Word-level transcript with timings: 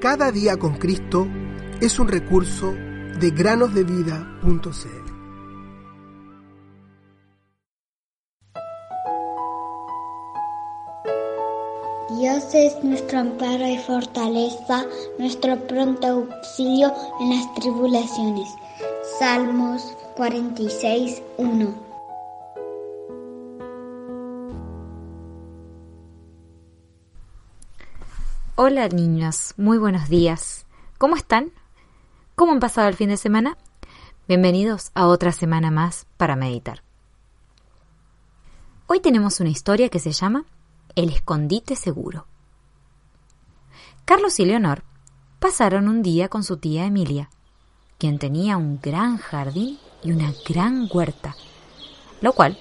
Cada 0.00 0.32
día 0.32 0.56
con 0.56 0.78
Cristo 0.78 1.28
es 1.78 1.98
un 1.98 2.08
recurso 2.08 2.72
de 2.72 3.30
granosdevida.cl. 3.36 5.10
Dios 12.18 12.54
es 12.54 12.82
nuestro 12.82 13.18
amparo 13.18 13.68
y 13.68 13.76
fortaleza, 13.76 14.86
nuestro 15.18 15.66
pronto 15.66 16.06
auxilio 16.06 16.94
en 17.20 17.36
las 17.36 17.54
tribulaciones. 17.56 18.48
Salmos 19.18 19.82
46, 20.16 21.22
1. 21.36 21.89
Hola 28.62 28.86
niños, 28.88 29.54
muy 29.56 29.78
buenos 29.78 30.10
días. 30.10 30.66
¿Cómo 30.98 31.16
están? 31.16 31.50
¿Cómo 32.34 32.52
han 32.52 32.60
pasado 32.60 32.88
el 32.88 32.94
fin 32.94 33.08
de 33.08 33.16
semana? 33.16 33.56
Bienvenidos 34.28 34.90
a 34.92 35.06
otra 35.06 35.32
semana 35.32 35.70
más 35.70 36.06
para 36.18 36.36
meditar. 36.36 36.82
Hoy 38.86 39.00
tenemos 39.00 39.40
una 39.40 39.48
historia 39.48 39.88
que 39.88 39.98
se 39.98 40.12
llama 40.12 40.44
El 40.94 41.08
escondite 41.08 41.74
seguro. 41.74 42.26
Carlos 44.04 44.38
y 44.40 44.44
Leonor 44.44 44.82
pasaron 45.38 45.88
un 45.88 46.02
día 46.02 46.28
con 46.28 46.44
su 46.44 46.58
tía 46.58 46.84
Emilia, 46.84 47.30
quien 47.96 48.18
tenía 48.18 48.58
un 48.58 48.78
gran 48.78 49.16
jardín 49.16 49.78
y 50.02 50.12
una 50.12 50.34
gran 50.46 50.86
huerta, 50.92 51.34
lo 52.20 52.34
cual 52.34 52.58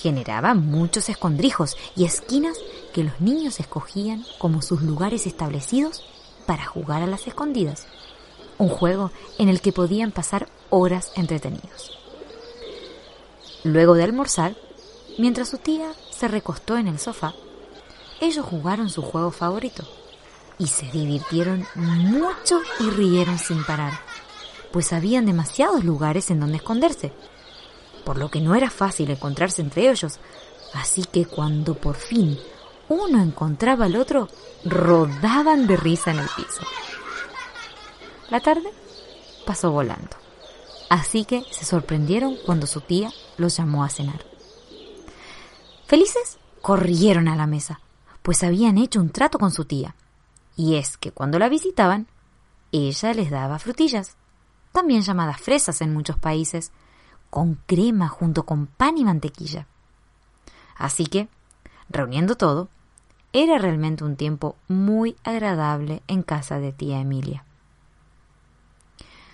generaba 0.00 0.54
muchos 0.54 1.08
escondrijos 1.08 1.76
y 1.94 2.04
esquinas 2.04 2.56
que 2.94 3.04
los 3.04 3.20
niños 3.20 3.60
escogían 3.60 4.24
como 4.38 4.62
sus 4.62 4.82
lugares 4.82 5.26
establecidos 5.26 6.02
para 6.46 6.64
jugar 6.64 7.02
a 7.02 7.06
las 7.06 7.26
escondidas, 7.26 7.86
un 8.56 8.68
juego 8.68 9.10
en 9.38 9.48
el 9.48 9.60
que 9.60 9.72
podían 9.72 10.10
pasar 10.10 10.48
horas 10.70 11.12
entretenidos. 11.16 11.98
Luego 13.62 13.94
de 13.94 14.04
almorzar, 14.04 14.56
mientras 15.18 15.50
su 15.50 15.58
tía 15.58 15.92
se 16.10 16.28
recostó 16.28 16.78
en 16.78 16.88
el 16.88 16.98
sofá, 16.98 17.34
ellos 18.20 18.44
jugaron 18.44 18.88
su 18.88 19.02
juego 19.02 19.30
favorito 19.30 19.84
y 20.58 20.66
se 20.66 20.86
divirtieron 20.90 21.66
mucho 21.74 22.60
y 22.80 22.90
rieron 22.90 23.38
sin 23.38 23.64
parar, 23.64 23.92
pues 24.72 24.92
habían 24.92 25.26
demasiados 25.26 25.84
lugares 25.84 26.30
en 26.30 26.40
donde 26.40 26.56
esconderse 26.56 27.12
por 28.04 28.18
lo 28.18 28.30
que 28.30 28.40
no 28.40 28.54
era 28.54 28.70
fácil 28.70 29.10
encontrarse 29.10 29.62
entre 29.62 29.90
ellos, 29.90 30.18
así 30.74 31.04
que 31.04 31.26
cuando 31.26 31.74
por 31.74 31.96
fin 31.96 32.38
uno 32.88 33.22
encontraba 33.22 33.84
al 33.84 33.96
otro, 33.96 34.28
rodaban 34.64 35.66
de 35.66 35.76
risa 35.76 36.10
en 36.10 36.18
el 36.18 36.28
piso. 36.36 36.62
La 38.30 38.40
tarde 38.40 38.70
pasó 39.46 39.70
volando, 39.70 40.16
así 40.88 41.24
que 41.24 41.44
se 41.50 41.64
sorprendieron 41.64 42.36
cuando 42.44 42.66
su 42.66 42.80
tía 42.80 43.10
los 43.36 43.56
llamó 43.56 43.84
a 43.84 43.88
cenar. 43.88 44.24
Felices, 45.86 46.38
corrieron 46.60 47.26
a 47.28 47.36
la 47.36 47.46
mesa, 47.46 47.80
pues 48.22 48.42
habían 48.44 48.78
hecho 48.78 49.00
un 49.00 49.10
trato 49.10 49.38
con 49.38 49.50
su 49.50 49.64
tía, 49.64 49.94
y 50.56 50.76
es 50.76 50.96
que 50.96 51.10
cuando 51.10 51.38
la 51.38 51.48
visitaban, 51.48 52.06
ella 52.70 53.14
les 53.14 53.30
daba 53.30 53.58
frutillas, 53.58 54.16
también 54.72 55.02
llamadas 55.02 55.40
fresas 55.40 55.80
en 55.80 55.92
muchos 55.92 56.16
países, 56.16 56.70
con 57.30 57.54
crema 57.66 58.08
junto 58.08 58.44
con 58.44 58.66
pan 58.66 58.98
y 58.98 59.04
mantequilla. 59.04 59.66
Así 60.76 61.06
que, 61.06 61.28
reuniendo 61.88 62.36
todo, 62.36 62.68
era 63.32 63.58
realmente 63.58 64.04
un 64.04 64.16
tiempo 64.16 64.56
muy 64.68 65.16
agradable 65.22 66.02
en 66.08 66.22
casa 66.22 66.58
de 66.58 66.72
tía 66.72 67.00
Emilia. 67.00 67.44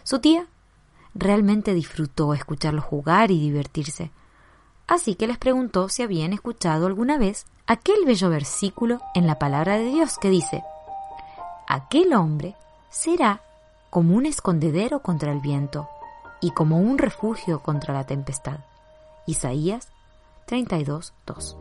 Su 0.03 0.21
tía 0.21 0.47
realmente 1.15 1.73
disfrutó 1.73 2.35
escucharlos 2.35 2.85
jugar 2.85 3.31
y 3.31 3.41
divertirse, 3.41 4.11
así 4.87 5.15
que 5.15 5.27
les 5.27 5.39
preguntó 5.39 5.89
si 5.89 6.03
habían 6.03 6.33
escuchado 6.33 6.87
alguna 6.87 7.17
vez 7.17 7.47
aquel 7.67 8.05
bello 8.05 8.29
versículo 8.29 9.01
en 9.15 9.27
la 9.27 9.39
palabra 9.39 9.79
de 9.79 9.87
Dios 9.87 10.19
que 10.19 10.31
dice, 10.31 10.63
Aquel 11.67 12.13
hombre 12.13 12.55
será 12.91 13.41
como 13.91 14.15
un 14.15 14.27
escondedero 14.27 15.01
contra 15.01 15.33
el 15.33 15.41
viento 15.41 15.89
y 16.41 16.51
como 16.51 16.79
un 16.79 16.99
refugio 16.99 17.63
contra 17.63 17.95
la 17.95 18.05
tempestad. 18.05 18.61
Isaías 19.27 19.91
32.2. 20.47 21.57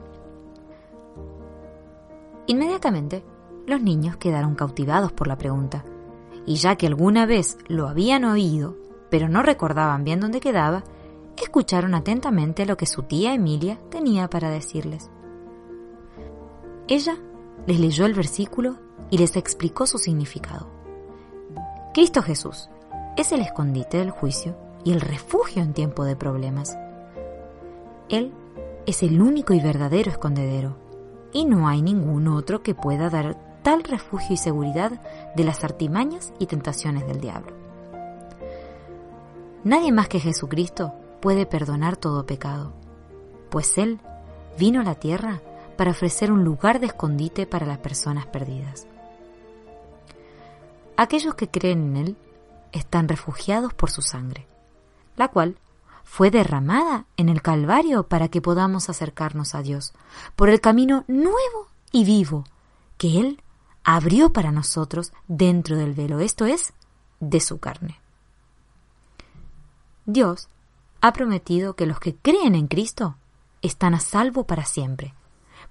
Inmediatamente, 2.47 3.23
los 3.65 3.81
niños 3.81 4.17
quedaron 4.17 4.55
cautivados 4.55 5.11
por 5.11 5.27
la 5.27 5.37
pregunta, 5.37 5.83
y 6.45 6.55
ya 6.55 6.75
que 6.75 6.85
alguna 6.87 7.25
vez 7.25 7.57
lo 7.67 7.87
habían 7.87 8.23
oído, 8.23 8.75
pero 9.09 9.27
no 9.27 9.41
recordaban 9.41 10.03
bien 10.03 10.19
dónde 10.19 10.39
quedaba, 10.39 10.83
escucharon 11.41 11.95
atentamente 11.95 12.65
lo 12.65 12.77
que 12.77 12.85
su 12.85 13.03
tía 13.03 13.33
Emilia 13.33 13.79
tenía 13.89 14.29
para 14.29 14.49
decirles. 14.49 15.09
Ella 16.87 17.17
les 17.65 17.79
leyó 17.79 18.05
el 18.05 18.13
versículo 18.13 18.77
y 19.09 19.17
les 19.17 19.35
explicó 19.35 19.87
su 19.87 19.97
significado. 19.97 20.67
Cristo 21.93 22.21
Jesús 22.21 22.69
es 23.17 23.31
el 23.31 23.41
escondite 23.41 23.97
del 23.97 24.11
juicio 24.11 24.55
y 24.85 24.93
el 24.93 25.01
refugio 25.01 25.63
en 25.63 25.73
tiempo 25.73 26.05
de 26.05 26.15
problemas. 26.15 26.77
Él 28.07 28.31
es 28.85 29.01
el 29.03 29.19
único 29.19 29.53
y 29.53 29.59
verdadero 29.59 30.11
escondedero, 30.11 30.77
y 31.33 31.43
no 31.45 31.67
hay 31.67 31.81
ningún 31.81 32.27
otro 32.29 32.61
que 32.61 32.75
pueda 32.75 33.09
dar 33.09 33.35
tal 33.63 33.83
refugio 33.83 34.35
y 34.35 34.37
seguridad 34.37 35.01
de 35.35 35.43
las 35.43 35.63
artimañas 35.63 36.33
y 36.39 36.45
tentaciones 36.45 37.05
del 37.07 37.19
diablo. 37.19 37.51
Nadie 39.63 39.91
más 39.91 40.07
que 40.07 40.19
Jesucristo 40.19 40.93
puede 41.19 41.47
perdonar 41.47 41.97
todo 41.97 42.27
pecado, 42.27 42.71
pues 43.49 43.79
Él 43.79 43.99
vino 44.59 44.81
a 44.81 44.83
la 44.83 44.95
tierra 44.95 45.41
para 45.77 45.91
ofrecer 45.91 46.31
un 46.31 46.43
lugar 46.43 46.79
de 46.79 46.85
escondite 46.85 47.47
para 47.47 47.65
las 47.65 47.79
personas 47.79 48.27
perdidas. 48.27 48.85
Aquellos 50.95 51.33
que 51.33 51.49
creen 51.49 51.87
en 51.87 51.97
Él 51.97 52.17
están 52.71 53.07
refugiados 53.07 53.73
por 53.73 53.89
su 53.89 54.03
sangre 54.03 54.45
la 55.15 55.29
cual 55.29 55.57
fue 56.03 56.31
derramada 56.31 57.05
en 57.17 57.29
el 57.29 57.41
Calvario 57.41 58.07
para 58.07 58.29
que 58.29 58.41
podamos 58.41 58.89
acercarnos 58.89 59.55
a 59.55 59.61
Dios 59.61 59.93
por 60.35 60.49
el 60.49 60.61
camino 60.61 61.03
nuevo 61.07 61.67
y 61.91 62.05
vivo 62.05 62.45
que 62.97 63.19
Él 63.19 63.41
abrió 63.83 64.31
para 64.31 64.51
nosotros 64.51 65.11
dentro 65.27 65.77
del 65.77 65.93
velo, 65.93 66.19
esto 66.19 66.45
es, 66.45 66.73
de 67.19 67.39
su 67.39 67.59
carne. 67.59 67.99
Dios 70.05 70.47
ha 71.01 71.13
prometido 71.13 71.75
que 71.75 71.85
los 71.85 71.99
que 71.99 72.15
creen 72.15 72.55
en 72.55 72.67
Cristo 72.67 73.15
están 73.61 73.95
a 73.95 73.99
salvo 73.99 74.45
para 74.45 74.65
siempre, 74.65 75.13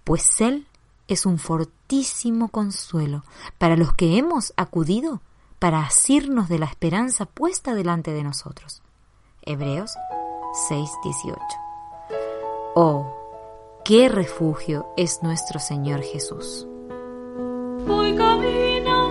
pues 0.02 0.40
Él 0.40 0.66
es 1.08 1.26
un 1.26 1.38
fortísimo 1.38 2.48
consuelo 2.48 3.24
para 3.58 3.76
los 3.76 3.94
que 3.94 4.18
hemos 4.18 4.52
acudido 4.56 5.20
para 5.58 5.80
asirnos 5.80 6.48
de 6.48 6.58
la 6.58 6.66
esperanza 6.66 7.26
puesta 7.26 7.74
delante 7.74 8.12
de 8.12 8.22
nosotros. 8.22 8.82
Hebreos 9.46 9.94
6:18. 10.68 11.36
Oh, 12.74 13.06
qué 13.84 14.08
refugio 14.08 14.86
es 14.96 15.22
nuestro 15.22 15.60
Señor 15.60 16.02
Jesús. 16.02 16.66
Voy 17.86 18.14
camino 18.16 19.03